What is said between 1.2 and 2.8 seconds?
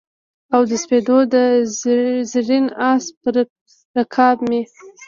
د زرین